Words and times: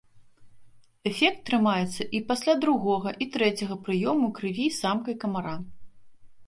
Эфект 1.09 1.41
трымаецца 1.49 2.07
і 2.21 2.21
пасля 2.31 2.53
другога 2.65 3.09
і 3.25 3.29
трэцяга 3.37 3.75
прыёму 3.87 4.27
крыві 4.41 4.67
самкай 4.81 5.15
камара. 5.25 5.55